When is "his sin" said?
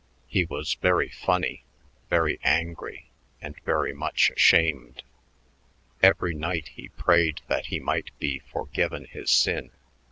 9.05-9.69